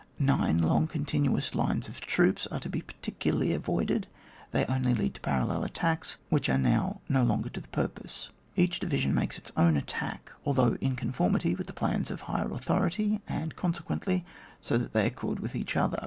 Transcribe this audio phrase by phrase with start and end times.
[0.17, 0.57] 9.
[0.57, 4.07] Long, continuous lines of troops are to be particularly avoided,
[4.49, 8.31] they only lead to parallel attacks which are now no longer to the purpose.
[8.55, 13.21] Each division makes its own attack, although in conformity with the plans of higher authority,
[13.27, 14.25] and consequently
[14.59, 15.99] so that they accord with each odier.